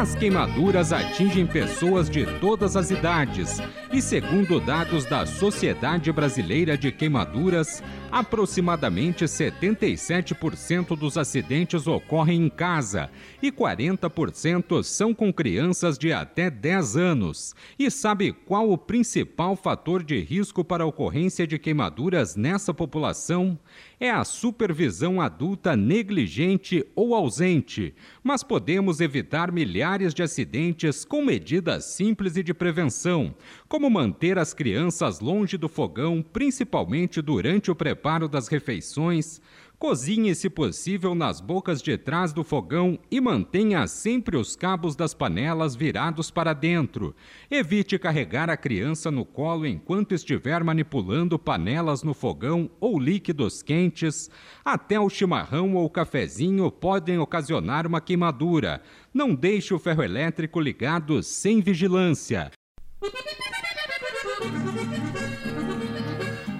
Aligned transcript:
As 0.00 0.14
queimaduras 0.14 0.94
atingem 0.94 1.46
pessoas 1.46 2.08
de 2.08 2.24
todas 2.40 2.74
as 2.74 2.90
idades 2.90 3.58
e, 3.92 4.00
segundo 4.00 4.58
dados 4.58 5.04
da 5.04 5.26
Sociedade 5.26 6.10
Brasileira 6.10 6.74
de 6.74 6.90
Queimaduras, 6.90 7.82
aproximadamente 8.10 9.26
77% 9.26 10.96
dos 10.96 11.18
acidentes 11.18 11.86
ocorrem 11.86 12.46
em 12.46 12.48
casa 12.48 13.10
e 13.42 13.52
40% 13.52 14.82
são 14.82 15.12
com 15.12 15.30
crianças 15.30 15.98
de 15.98 16.14
até 16.14 16.48
10 16.48 16.96
anos. 16.96 17.54
E 17.78 17.90
sabe 17.90 18.32
qual 18.32 18.70
o 18.70 18.78
principal 18.78 19.54
fator 19.54 20.02
de 20.02 20.18
risco 20.18 20.64
para 20.64 20.82
a 20.82 20.86
ocorrência 20.86 21.46
de 21.46 21.58
queimaduras 21.58 22.36
nessa 22.36 22.72
população? 22.72 23.58
É 24.02 24.10
a 24.10 24.24
supervisão 24.24 25.20
adulta 25.20 25.76
negligente 25.76 26.82
ou 26.96 27.14
ausente, 27.14 27.94
mas 28.24 28.42
podemos 28.42 28.98
evitar 28.98 29.52
milhares 29.52 30.14
de 30.14 30.22
acidentes 30.22 31.04
com 31.04 31.22
medidas 31.22 31.84
simples 31.84 32.34
e 32.34 32.42
de 32.42 32.54
prevenção, 32.54 33.34
como 33.68 33.90
manter 33.90 34.38
as 34.38 34.54
crianças 34.54 35.20
longe 35.20 35.58
do 35.58 35.68
fogão, 35.68 36.22
principalmente 36.22 37.20
durante 37.20 37.70
o 37.70 37.74
preparo 37.74 38.26
das 38.26 38.48
refeições, 38.48 39.38
Cozinhe, 39.80 40.34
se 40.34 40.50
possível, 40.50 41.14
nas 41.14 41.40
bocas 41.40 41.80
de 41.80 41.96
trás 41.96 42.34
do 42.34 42.44
fogão 42.44 42.98
e 43.10 43.18
mantenha 43.18 43.86
sempre 43.86 44.36
os 44.36 44.54
cabos 44.54 44.94
das 44.94 45.14
panelas 45.14 45.74
virados 45.74 46.30
para 46.30 46.52
dentro. 46.52 47.16
Evite 47.50 47.98
carregar 47.98 48.50
a 48.50 48.58
criança 48.58 49.10
no 49.10 49.24
colo 49.24 49.66
enquanto 49.66 50.14
estiver 50.14 50.62
manipulando 50.62 51.38
panelas 51.38 52.02
no 52.02 52.12
fogão 52.12 52.70
ou 52.78 52.98
líquidos 53.00 53.62
quentes. 53.62 54.30
Até 54.62 55.00
o 55.00 55.08
chimarrão 55.08 55.74
ou 55.74 55.88
cafezinho 55.88 56.70
podem 56.70 57.18
ocasionar 57.18 57.86
uma 57.86 58.02
queimadura. 58.02 58.82
Não 59.14 59.34
deixe 59.34 59.72
o 59.72 59.78
ferro 59.78 60.02
elétrico 60.02 60.60
ligado 60.60 61.22
sem 61.22 61.62
vigilância. 61.62 62.50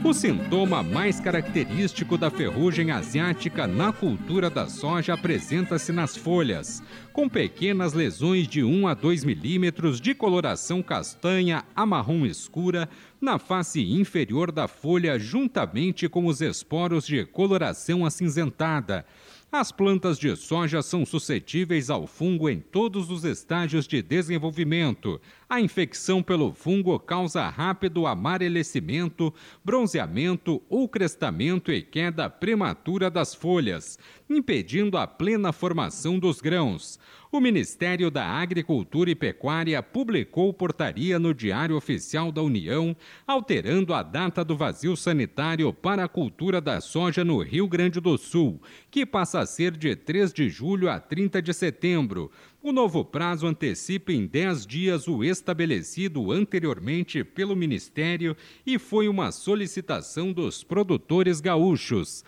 O 0.03 0.15
sintoma 0.15 0.83
mais 0.83 1.21
característico 1.21 2.17
da 2.17 2.31
ferrugem 2.31 2.91
asiática 2.91 3.67
na 3.67 3.93
cultura 3.93 4.49
da 4.49 4.67
soja 4.67 5.13
apresenta-se 5.13 5.93
nas 5.93 6.17
folhas, 6.17 6.83
com 7.13 7.29
pequenas 7.29 7.93
lesões 7.93 8.49
de 8.49 8.65
1 8.65 8.89
a 8.89 8.95
2 8.95 9.25
milímetros 9.25 10.01
de 10.01 10.15
coloração 10.15 10.83
castanha 10.83 11.65
a 11.77 11.85
marrom 11.85 12.25
escura 12.25 12.89
na 13.21 13.39
face 13.39 13.83
inferior 13.93 14.51
da 14.51 14.67
folha, 14.67 15.19
juntamente 15.19 16.09
com 16.09 16.25
os 16.25 16.41
esporos 16.41 17.07
de 17.07 17.27
coloração 17.27 18.07
acinzentada. 18.07 19.05
As 19.53 19.73
plantas 19.73 20.17
de 20.17 20.35
soja 20.37 20.81
são 20.81 21.05
suscetíveis 21.05 21.91
ao 21.91 22.07
fungo 22.07 22.49
em 22.49 22.61
todos 22.61 23.11
os 23.11 23.25
estágios 23.25 23.87
de 23.87 24.01
desenvolvimento. 24.01 25.21
A 25.51 25.61
infecção 25.61 26.23
pelo 26.23 26.53
fungo 26.53 26.97
causa 27.01 27.49
rápido 27.49 28.07
amarelecimento, 28.07 29.35
bronzeamento 29.65 30.63
ou 30.69 30.89
crestamento 30.89 31.73
e 31.73 31.83
queda 31.83 32.31
prematura 32.31 33.11
das 33.11 33.35
folhas, 33.35 33.99
impedindo 34.29 34.97
a 34.97 35.09
plena 35.09 35.53
formação 35.53 36.21
dos 36.21 36.41
grãos 36.41 37.01
o 37.33 37.39
Ministério 37.39 38.11
da 38.11 38.27
Agricultura 38.27 39.09
e 39.09 39.15
Pecuária 39.15 39.81
publicou 39.81 40.53
portaria 40.53 41.17
no 41.17 41.33
Diário 41.33 41.77
Oficial 41.77 42.33
da 42.33 42.43
União, 42.43 42.97
alterando 43.25 43.95
a 43.95 44.03
data 44.03 44.45
do 44.45 44.57
vazio 44.57 44.97
sanitário 44.97 45.73
para 45.73 46.03
a 46.03 46.09
cultura 46.09 46.61
da 46.61 46.81
soja 46.81 47.25
no 47.25 47.41
Rio 47.41 47.69
Grande 47.69 48.01
do 48.01 48.19
Sul, 48.19 48.61
que 48.91 49.07
passa 49.07 49.39
a 49.39 49.47
ser 49.47 49.77
de 49.77 49.95
3 49.95 50.33
de 50.33 50.49
julho 50.49 50.91
a 50.91 50.99
30 50.99 51.41
de 51.41 51.55
setembro. 51.55 52.33
O 52.63 52.73
novo 52.73 53.03
prazo 53.03 53.47
antecipa 53.47 54.13
em 54.13 54.27
10 54.27 54.67
dias 54.67 55.09
o 55.09 55.25
estabelecido 55.25 56.31
anteriormente 56.31 57.25
pelo 57.25 57.57
Ministério 57.57 58.37
e 58.67 58.79
foi 58.79 59.09
uma 59.09 59.33
solicitação 59.33 60.31
dos 60.31 60.63
produtores 60.63 61.41
gaúchos. 61.41 62.23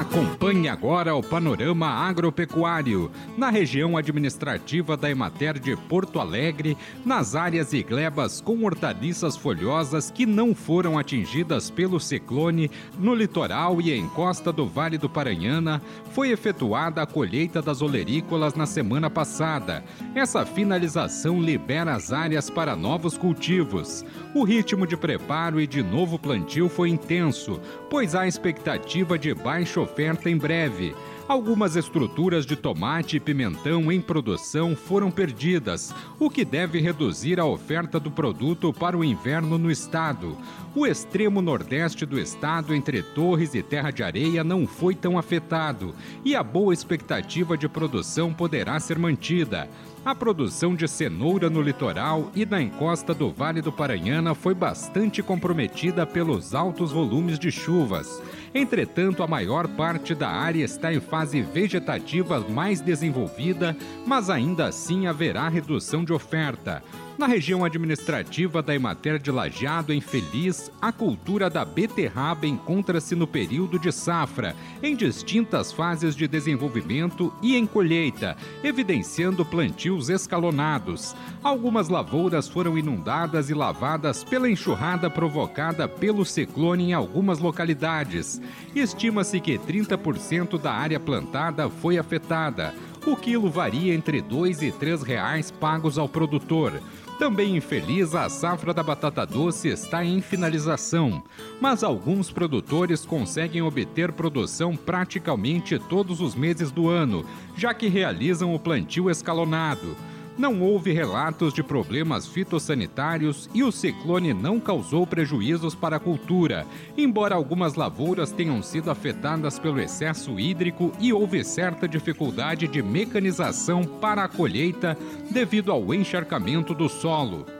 Acompanhe 0.00 0.66
agora 0.66 1.14
o 1.14 1.22
panorama 1.22 1.86
agropecuário 1.86 3.10
na 3.36 3.50
região 3.50 3.98
administrativa 3.98 4.96
da 4.96 5.10
Emater 5.10 5.58
de 5.58 5.76
Porto 5.76 6.18
Alegre, 6.18 6.74
nas 7.04 7.36
áreas 7.36 7.74
e 7.74 7.82
glebas 7.82 8.40
com 8.40 8.64
hortaliças 8.64 9.36
folhosas 9.36 10.10
que 10.10 10.24
não 10.24 10.54
foram 10.54 10.98
atingidas 10.98 11.68
pelo 11.68 12.00
ciclone, 12.00 12.70
no 12.98 13.14
litoral 13.14 13.78
e 13.78 13.92
em 13.92 14.08
costa 14.08 14.50
do 14.50 14.66
Vale 14.66 14.96
do 14.96 15.06
Paranhana, 15.06 15.82
foi 16.12 16.30
efetuada 16.30 17.02
a 17.02 17.06
colheita 17.06 17.60
das 17.60 17.82
olerícolas 17.82 18.54
na 18.54 18.64
semana 18.64 19.10
passada. 19.10 19.84
Essa 20.14 20.46
finalização 20.46 21.42
libera 21.42 21.94
as 21.94 22.10
áreas 22.10 22.48
para 22.48 22.74
novos 22.74 23.18
cultivos. 23.18 24.02
O 24.34 24.44
ritmo 24.44 24.86
de 24.86 24.96
preparo 24.96 25.60
e 25.60 25.66
de 25.66 25.82
novo 25.82 26.18
plantio 26.18 26.70
foi 26.70 26.88
intenso, 26.88 27.60
pois 27.90 28.14
há 28.14 28.26
expectativa 28.26 29.18
de 29.18 29.34
baixo 29.34 29.89
oferta 29.90 30.30
em 30.30 30.36
breve. 30.36 30.94
Algumas 31.26 31.76
estruturas 31.76 32.44
de 32.44 32.56
tomate 32.56 33.16
e 33.16 33.20
pimentão 33.20 33.90
em 33.90 34.00
produção 34.00 34.74
foram 34.74 35.10
perdidas, 35.10 35.94
o 36.18 36.28
que 36.28 36.44
deve 36.44 36.80
reduzir 36.80 37.38
a 37.38 37.44
oferta 37.44 38.00
do 38.00 38.10
produto 38.10 38.72
para 38.72 38.96
o 38.96 39.04
inverno 39.04 39.58
no 39.58 39.70
estado. 39.70 40.36
O 40.74 40.86
extremo 40.86 41.42
nordeste 41.42 42.06
do 42.06 42.18
estado, 42.18 42.74
entre 42.74 43.02
Torres 43.02 43.54
e 43.54 43.62
Terra 43.62 43.90
de 43.90 44.02
Areia, 44.02 44.42
não 44.42 44.66
foi 44.66 44.94
tão 44.94 45.18
afetado 45.18 45.94
e 46.24 46.34
a 46.34 46.42
boa 46.42 46.72
expectativa 46.72 47.56
de 47.56 47.68
produção 47.68 48.32
poderá 48.32 48.78
ser 48.78 48.98
mantida. 48.98 49.68
A 50.02 50.14
produção 50.14 50.74
de 50.74 50.88
cenoura 50.88 51.50
no 51.50 51.60
litoral 51.60 52.32
e 52.34 52.46
na 52.46 52.60
encosta 52.60 53.12
do 53.12 53.30
Vale 53.30 53.60
do 53.60 53.70
Paranhana 53.70 54.34
foi 54.34 54.54
bastante 54.54 55.22
comprometida 55.22 56.06
pelos 56.06 56.54
altos 56.54 56.90
volumes 56.90 57.38
de 57.38 57.52
chuvas. 57.52 58.20
Entretanto, 58.54 59.22
a 59.22 59.26
maior 59.26 59.68
parte 59.68 60.14
da 60.14 60.30
área 60.30 60.64
está 60.64 60.90
em 60.90 61.00
fase 61.00 61.42
vegetativa 61.42 62.40
mais 62.40 62.80
desenvolvida, 62.80 63.76
mas 64.06 64.30
ainda 64.30 64.68
assim 64.68 65.06
haverá 65.06 65.46
redução 65.50 66.02
de 66.02 66.14
oferta. 66.14 66.82
Na 67.20 67.26
região 67.26 67.66
administrativa 67.66 68.62
da 68.62 68.74
Emater 68.74 69.18
de 69.18 69.30
Lajeado, 69.30 69.92
em 69.92 70.00
Feliz, 70.00 70.72
a 70.80 70.90
cultura 70.90 71.50
da 71.50 71.66
beterraba 71.66 72.46
encontra-se 72.46 73.14
no 73.14 73.26
período 73.26 73.78
de 73.78 73.92
safra, 73.92 74.56
em 74.82 74.96
distintas 74.96 75.70
fases 75.70 76.16
de 76.16 76.26
desenvolvimento 76.26 77.30
e 77.42 77.56
em 77.56 77.66
colheita, 77.66 78.38
evidenciando 78.64 79.44
plantios 79.44 80.08
escalonados. 80.08 81.14
Algumas 81.42 81.90
lavouras 81.90 82.48
foram 82.48 82.78
inundadas 82.78 83.50
e 83.50 83.54
lavadas 83.54 84.24
pela 84.24 84.48
enxurrada 84.48 85.10
provocada 85.10 85.86
pelo 85.86 86.24
ciclone 86.24 86.84
em 86.84 86.92
algumas 86.94 87.38
localidades. 87.38 88.40
Estima-se 88.74 89.40
que 89.40 89.58
30% 89.58 90.58
da 90.58 90.72
área 90.72 90.98
plantada 90.98 91.68
foi 91.68 91.98
afetada. 91.98 92.74
O 93.06 93.14
quilo 93.14 93.50
varia 93.50 93.94
entre 93.94 94.18
R$ 94.18 94.22
2 94.22 94.62
e 94.62 94.72
3 94.72 95.02
reais 95.02 95.50
pagos 95.50 95.98
ao 95.98 96.08
produtor. 96.08 96.80
Também 97.20 97.54
infeliz, 97.54 98.14
a 98.14 98.30
safra 98.30 98.72
da 98.72 98.82
batata 98.82 99.26
doce 99.26 99.68
está 99.68 100.02
em 100.02 100.22
finalização, 100.22 101.22
mas 101.60 101.84
alguns 101.84 102.32
produtores 102.32 103.04
conseguem 103.04 103.60
obter 103.60 104.10
produção 104.10 104.74
praticamente 104.74 105.78
todos 105.78 106.22
os 106.22 106.34
meses 106.34 106.70
do 106.70 106.88
ano, 106.88 107.22
já 107.54 107.74
que 107.74 107.88
realizam 107.88 108.54
o 108.54 108.58
plantio 108.58 109.10
escalonado 109.10 109.94
não 110.40 110.62
houve 110.62 110.90
relatos 110.90 111.52
de 111.52 111.62
problemas 111.62 112.26
fitossanitários 112.26 113.50
e 113.52 113.62
o 113.62 113.70
ciclone 113.70 114.32
não 114.32 114.58
causou 114.58 115.06
prejuízos 115.06 115.74
para 115.74 115.96
a 115.96 116.00
cultura, 116.00 116.66
embora 116.96 117.34
algumas 117.34 117.74
lavouras 117.74 118.32
tenham 118.32 118.62
sido 118.62 118.90
afetadas 118.90 119.58
pelo 119.58 119.78
excesso 119.78 120.40
hídrico 120.40 120.92
e 120.98 121.12
houve 121.12 121.44
certa 121.44 121.86
dificuldade 121.86 122.66
de 122.66 122.82
mecanização 122.82 123.84
para 123.84 124.24
a 124.24 124.28
colheita 124.28 124.96
devido 125.30 125.70
ao 125.70 125.92
encharcamento 125.92 126.72
do 126.72 126.88
solo. 126.88 127.59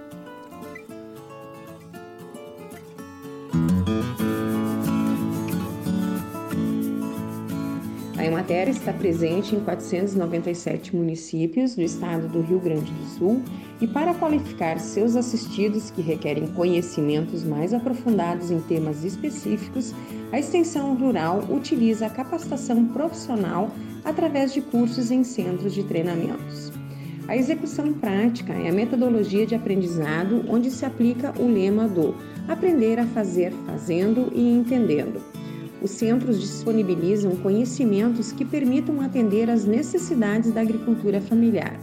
A 8.51 8.53
Emater 8.53 8.69
está 8.69 8.93
presente 8.93 9.55
em 9.55 9.61
497 9.61 10.97
municípios 10.97 11.77
do 11.77 11.83
estado 11.83 12.27
do 12.27 12.41
Rio 12.41 12.59
Grande 12.59 12.91
do 12.91 13.07
Sul 13.17 13.43
e, 13.81 13.87
para 13.87 14.13
qualificar 14.13 14.81
seus 14.81 15.15
assistidos 15.15 15.93
que 15.93 16.03
requerem 16.03 16.49
conhecimentos 16.49 17.45
mais 17.45 17.73
aprofundados 17.73 18.51
em 18.51 18.61
temas 18.61 19.05
específicos, 19.05 19.95
a 20.33 20.41
extensão 20.41 20.97
rural 20.97 21.45
utiliza 21.49 22.07
a 22.07 22.11
capacitação 22.11 22.87
profissional 22.87 23.71
através 24.05 24.53
de 24.53 24.61
cursos 24.61 25.13
em 25.13 25.23
centros 25.23 25.73
de 25.73 25.85
treinamentos. 25.85 26.73
A 27.29 27.37
execução 27.37 27.93
prática 27.93 28.53
é 28.53 28.69
a 28.69 28.73
metodologia 28.73 29.47
de 29.47 29.55
aprendizado 29.55 30.45
onde 30.49 30.73
se 30.73 30.85
aplica 30.85 31.33
o 31.41 31.47
lema 31.47 31.87
do 31.87 32.17
aprender 32.49 32.99
a 32.99 33.07
fazer 33.07 33.53
fazendo 33.65 34.33
e 34.35 34.51
entendendo. 34.51 35.30
Os 35.83 35.93
centros 35.93 36.39
disponibilizam 36.39 37.37
conhecimentos 37.37 38.33
que 38.33 38.45
permitam 38.45 39.01
atender 39.01 39.49
às 39.49 39.65
necessidades 39.65 40.53
da 40.53 40.61
agricultura 40.61 41.21
familiar, 41.21 41.75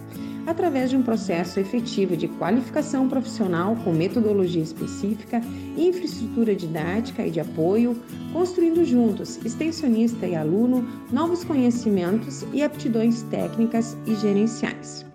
através 0.46 0.90
de 0.92 0.96
um 0.96 1.02
processo 1.02 1.60
efetivo 1.60 2.16
de 2.16 2.28
qualificação 2.28 3.10
profissional 3.10 3.76
com 3.84 3.92
metodologia 3.92 4.62
específica, 4.62 5.42
infraestrutura 5.76 6.56
didática 6.56 7.26
e 7.26 7.32
de 7.32 7.40
apoio, 7.40 7.98
construindo 8.32 8.86
juntos, 8.86 9.40
extensionista 9.44 10.28
e 10.28 10.36
aluno, 10.36 10.88
novos 11.12 11.44
conhecimentos 11.44 12.46
e 12.54 12.62
aptidões 12.62 13.24
técnicas 13.24 13.98
e 14.06 14.16
gerenciais. 14.16 15.06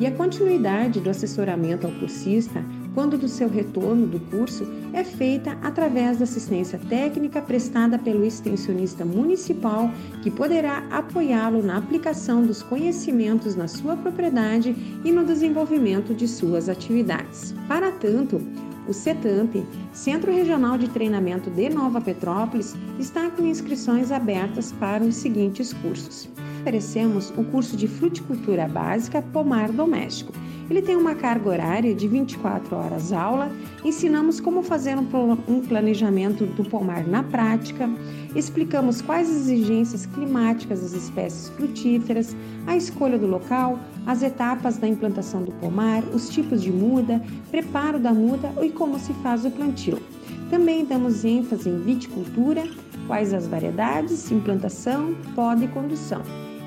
E 0.00 0.06
a 0.06 0.12
continuidade 0.12 1.00
do 1.00 1.10
assessoramento 1.10 1.86
ao 1.86 1.92
cursista 1.92 2.64
quando 2.94 3.16
do 3.16 3.28
seu 3.28 3.48
retorno 3.48 4.06
do 4.06 4.20
curso 4.20 4.66
é 4.92 5.02
feita 5.04 5.56
através 5.62 6.18
da 6.18 6.24
assistência 6.24 6.78
técnica 6.88 7.40
prestada 7.40 7.98
pelo 7.98 8.24
extensionista 8.24 9.04
municipal, 9.04 9.90
que 10.22 10.30
poderá 10.30 10.84
apoiá-lo 10.90 11.62
na 11.62 11.78
aplicação 11.78 12.44
dos 12.44 12.62
conhecimentos 12.62 13.54
na 13.54 13.68
sua 13.68 13.96
propriedade 13.96 14.74
e 15.04 15.10
no 15.10 15.24
desenvolvimento 15.24 16.14
de 16.14 16.28
suas 16.28 16.68
atividades. 16.68 17.54
Para 17.66 17.90
tanto, 17.92 18.40
o 18.86 18.92
CETAMP, 18.92 19.64
Centro 19.92 20.32
Regional 20.32 20.76
de 20.76 20.88
Treinamento 20.88 21.48
de 21.50 21.68
Nova 21.68 22.00
Petrópolis, 22.00 22.74
está 22.98 23.30
com 23.30 23.46
inscrições 23.46 24.10
abertas 24.10 24.72
para 24.72 25.04
os 25.04 25.14
seguintes 25.14 25.72
cursos. 25.72 26.28
Oferecemos 26.60 27.32
o 27.36 27.44
curso 27.44 27.76
de 27.76 27.86
Fruticultura 27.86 28.68
Básica 28.68 29.22
Pomar 29.22 29.70
Doméstico 29.70 30.32
ele 30.70 30.82
tem 30.82 30.96
uma 30.96 31.14
carga 31.14 31.50
horária 31.50 31.94
de 31.94 32.08
24 32.08 32.76
horas 32.76 33.12
aula. 33.12 33.50
Ensinamos 33.84 34.40
como 34.40 34.62
fazer 34.62 34.96
um 34.96 35.60
planejamento 35.60 36.46
do 36.46 36.64
pomar 36.64 37.06
na 37.06 37.22
prática, 37.22 37.88
explicamos 38.34 39.02
quais 39.02 39.28
as 39.28 39.36
exigências 39.36 40.06
climáticas 40.06 40.80
das 40.80 40.92
espécies 40.92 41.48
frutíferas, 41.50 42.36
a 42.66 42.76
escolha 42.76 43.18
do 43.18 43.26
local, 43.26 43.78
as 44.06 44.22
etapas 44.22 44.78
da 44.78 44.88
implantação 44.88 45.42
do 45.42 45.52
pomar, 45.52 46.02
os 46.14 46.28
tipos 46.28 46.62
de 46.62 46.72
muda, 46.72 47.22
preparo 47.50 47.98
da 47.98 48.12
muda 48.12 48.52
e 48.62 48.70
como 48.70 48.98
se 48.98 49.12
faz 49.14 49.44
o 49.44 49.50
plantio. 49.50 49.98
Também 50.48 50.84
damos 50.84 51.24
ênfase 51.24 51.68
em 51.68 51.78
viticultura, 51.78 52.64
quais 53.06 53.32
as 53.32 53.46
variedades, 53.46 54.30
implantação, 54.30 55.14
poda 55.34 55.64
e 55.64 55.68
condução. 55.68 56.22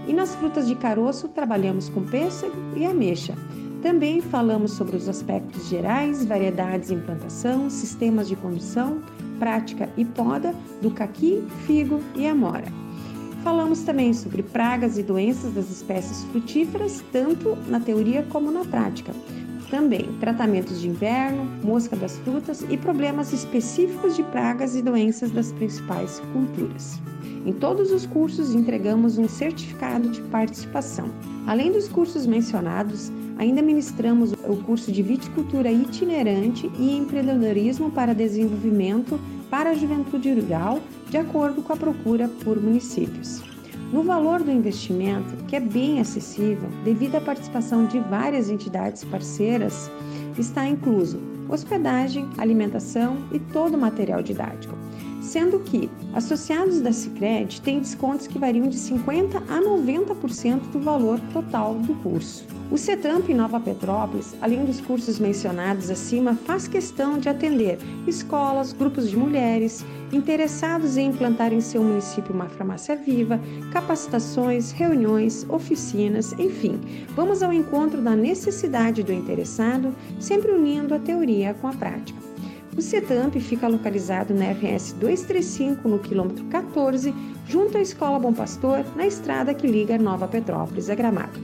E 0.08 0.14
nas 0.14 0.36
frutas 0.36 0.68
de 0.68 0.76
caroço 0.76 1.28
trabalhamos 1.28 1.90
com 1.90 2.04
pêssego 2.04 2.56
e 2.76 2.86
ameixa. 2.86 3.34
Também 3.86 4.20
falamos 4.20 4.72
sobre 4.72 4.96
os 4.96 5.08
aspectos 5.08 5.68
gerais, 5.68 6.26
variedades 6.26 6.90
em 6.90 7.00
plantação, 7.00 7.70
sistemas 7.70 8.28
de 8.28 8.36
condução, 8.36 9.00
prática 9.38 9.88
e 9.96 10.04
poda 10.04 10.56
do 10.82 10.90
caqui, 10.90 11.44
figo 11.68 12.02
e 12.16 12.26
amora. 12.26 12.66
Falamos 13.44 13.84
também 13.84 14.12
sobre 14.12 14.42
pragas 14.42 14.98
e 14.98 15.04
doenças 15.04 15.54
das 15.54 15.70
espécies 15.70 16.24
frutíferas, 16.32 17.04
tanto 17.12 17.56
na 17.68 17.80
teoria 17.80 18.24
como 18.24 18.50
na 18.50 18.66
prática. 18.66 19.14
Também 19.70 20.10
tratamentos 20.20 20.80
de 20.80 20.88
inverno, 20.88 21.46
mosca 21.64 21.96
das 21.96 22.18
frutas 22.20 22.66
e 22.70 22.78
problemas 22.78 23.34
específicos 23.34 24.16
de 24.16 24.24
pragas 24.24 24.76
e 24.76 24.82
doenças 24.82 25.32
das 25.32 25.52
principais 25.52 26.22
culturas. 26.32 27.00
Em 27.46 27.54
todos 27.54 27.92
os 27.92 28.06
cursos 28.06 28.54
entregamos 28.54 29.18
um 29.18 29.28
certificado 29.28 30.10
de 30.10 30.22
participação. 30.22 31.10
Além 31.48 31.72
dos 31.72 31.88
cursos 31.88 32.26
mencionados, 32.26 33.12
Ainda 33.38 33.62
ministramos 33.62 34.32
o 34.32 34.56
curso 34.64 34.92
de 34.92 35.02
viticultura 35.02 35.70
itinerante 35.70 36.72
e 36.80 36.98
empreendedorismo 36.98 37.92
para 37.92 38.14
desenvolvimento 38.14 39.20
para 39.50 39.72
a 39.72 39.74
juventude 39.74 40.34
rural, 40.34 40.80
de 41.10 41.18
acordo 41.18 41.62
com 41.62 41.74
a 41.74 41.78
procura 41.78 42.30
por 42.44 42.62
municípios. 42.62 43.55
No 43.96 44.04
valor 44.04 44.44
do 44.44 44.52
investimento, 44.52 45.38
que 45.46 45.56
é 45.56 45.60
bem 45.62 46.02
acessível 46.02 46.68
devido 46.84 47.16
à 47.16 47.22
participação 47.22 47.86
de 47.86 47.98
várias 47.98 48.50
entidades 48.50 49.06
parceiras, 49.06 49.90
está 50.38 50.68
incluso 50.68 51.18
hospedagem, 51.48 52.28
alimentação 52.38 53.16
e 53.32 53.40
todo 53.40 53.76
o 53.76 53.78
material 53.78 54.22
didático 54.22 54.76
sendo 55.26 55.60
que 55.60 55.90
associados 56.14 56.80
da 56.80 56.94
Sicredi 56.94 57.60
têm 57.62 57.80
descontos 57.80 58.28
que 58.28 58.40
variam 58.40 58.68
de 58.68 58.78
50 58.78 59.38
a 59.38 59.62
90% 59.62 60.72
do 60.72 60.80
valor 60.80 61.20
total 61.34 61.76
do 61.76 61.96
curso. 61.96 62.46
O 62.72 62.78
CETAMP 62.78 63.34
Nova 63.34 63.60
Petrópolis, 63.60 64.36
além 64.42 64.66
dos 64.66 64.82
cursos 64.82 65.20
mencionados 65.20 65.90
acima, 65.90 66.36
faz 66.36 66.68
questão 66.68 67.20
de 67.20 67.30
atender 67.30 67.78
escolas, 68.08 68.74
grupos 68.74 69.10
de 69.10 69.18
mulheres, 69.18 69.86
interessados 70.12 70.98
em 70.98 71.10
implantar 71.10 71.54
em 71.54 71.62
seu 71.62 71.84
município 71.84 72.34
uma 72.34 72.50
farmácia 72.50 72.96
viva, 72.96 73.40
capacitações, 73.72 74.72
reuniões, 74.72 75.46
oficinas, 75.50 76.34
enfim, 76.34 76.80
vamos 77.16 77.44
ao 77.44 77.54
encontro 77.54 78.02
da 78.02 78.16
necessidade 78.16 79.04
do 79.04 79.14
interessado, 79.14 79.94
sempre 80.20 80.52
unindo 80.52 80.94
a 80.94 81.00
teoria 81.00 81.54
com 81.54 81.68
a 81.68 81.74
prática. 81.74 82.25
O 82.78 82.82
CETAMP 82.82 83.40
fica 83.40 83.70
localizado 83.70 84.34
na 84.34 84.52
RS 84.52 84.92
235, 85.00 85.88
no 85.88 85.98
quilômetro 85.98 86.44
14, 86.46 87.14
junto 87.48 87.78
à 87.78 87.82
Escola 87.82 88.20
Bom 88.20 88.34
Pastor, 88.34 88.84
na 88.98 89.08
estrada 89.08 89.54
que 89.54 89.66
liga 89.66 89.98
Nova 89.98 90.28
Petrópolis 90.28 90.90
a 90.90 90.96
Gramado. 90.96 91.40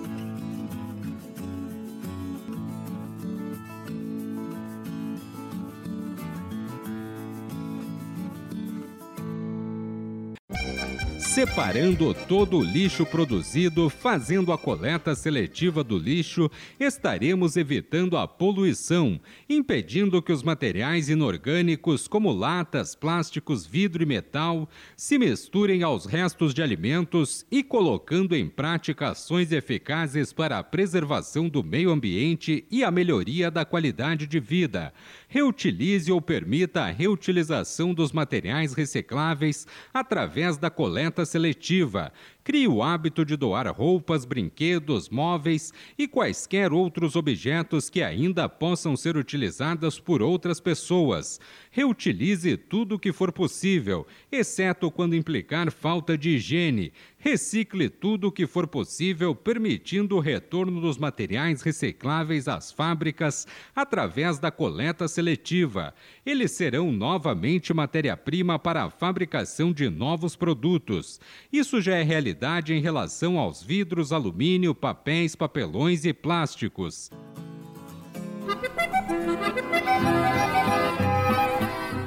Separando 11.35 12.15
todo 12.29 12.59
o 12.59 12.63
lixo 12.63 13.05
produzido, 13.05 13.91
fazendo 13.91 14.53
a 14.53 14.57
coleta 14.57 15.17
seletiva 15.17 15.83
do 15.83 15.99
lixo, 15.99 16.49
estaremos 16.79 17.57
evitando 17.57 18.17
a 18.17 18.29
poluição, 18.29 19.21
impedindo 19.51 20.23
que 20.23 20.31
os 20.31 20.45
materiais 20.45 21.09
inorgânicos, 21.09 22.07
como 22.07 22.31
latas, 22.31 22.95
plásticos, 22.95 23.67
vidro 23.67 24.05
e 24.05 24.07
metal, 24.07 24.69
se 24.97 25.19
misturem 25.19 25.83
aos 25.83 26.07
restos 26.07 26.55
de 26.55 26.63
alimentos 26.63 27.45
e 27.51 27.65
colocando 27.65 28.37
em 28.37 28.49
prática 28.49 29.09
ações 29.09 29.51
eficazes 29.51 30.33
para 30.33 30.61
a 30.61 30.63
preservação 30.63 31.49
do 31.49 31.65
meio 31.65 31.91
ambiente 31.91 32.65
e 32.71 32.85
a 32.85 32.93
melhoria 32.93 33.51
da 33.51 33.65
qualidade 33.65 34.29
de 34.29 34.39
vida. 34.39 34.95
Reutilize 35.35 36.13
ou 36.13 36.21
permita 36.23 36.83
a 36.83 36.91
reutilização 36.93 37.93
dos 37.93 38.13
materiais 38.13 38.73
recicláveis 38.73 39.67
através 39.93 40.57
da 40.57 40.71
coleta 40.71 41.27
seletiva, 41.27 42.13
Crie 42.45 42.69
o 42.69 42.83
hábito 42.83 43.25
de 43.25 43.39
doar 43.39 43.67
roupas, 43.75 44.27
brinquedos, 44.27 45.09
móveis 45.09 45.73
e 45.97 46.07
quaisquer 46.07 46.75
outros 46.75 47.17
objetos 47.17 47.89
que 47.89 48.03
ainda 48.03 48.47
possam 48.51 48.95
ser 48.99 49.17
utilizados 49.17 49.99
por 49.99 50.21
outras 50.21 50.61
pessoas. 50.61 51.41
Reutilize 51.71 52.55
tudo 52.59 52.97
o 52.97 52.99
que 52.99 53.15
for 53.15 53.33
possível, 53.33 54.07
exceto 54.31 54.91
quando 54.91 55.17
implicar 55.17 55.73
falta 55.73 56.19
de 56.19 56.37
higiene. 56.37 56.93
Recicle 57.17 57.89
tudo 57.89 58.29
o 58.29 58.33
que 58.33 58.47
for 58.47 58.67
possível, 58.67 59.35
permitindo 59.35 60.15
o 60.15 60.21
retorno 60.21 60.83
dos 60.83 60.99
materiais 60.99 61.63
recicláveis 61.63 62.47
às 62.47 62.71
fábricas 62.71 63.47
através 63.75 64.39
da 64.39 64.51
coleta 64.51 65.09
seletiva. 65.09 65.95
Eles 66.27 66.51
serão 66.51 66.93
novamente 66.93 67.73
matéria-prima 67.73 68.59
para 68.59 68.85
a 68.85 68.91
fabricação 68.91 69.73
de 69.73 69.89
novos 69.89 70.37
produtos. 70.37 71.19
Isso 71.51 71.81
já 71.81 71.97
é 71.97 72.03
realidade 72.03 72.34
em 72.75 72.81
relação 72.81 73.39
aos 73.39 73.63
vidros, 73.63 74.13
alumínio, 74.13 74.75
papéis, 74.75 75.37
papelões 75.37 76.05
e 76.05 76.13
plásticos. 76.13 77.11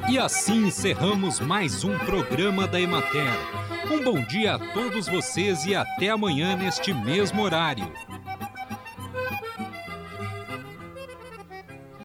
E 0.09 0.17
assim 0.17 0.67
encerramos 0.67 1.39
mais 1.39 1.83
um 1.83 1.97
programa 1.99 2.67
da 2.67 2.79
Emater. 2.79 3.33
Um 3.91 4.03
bom 4.03 4.21
dia 4.23 4.55
a 4.55 4.59
todos 4.73 5.07
vocês 5.07 5.65
e 5.65 5.75
até 5.75 6.09
amanhã 6.09 6.55
neste 6.55 6.93
mesmo 6.93 7.41
horário. 7.41 7.91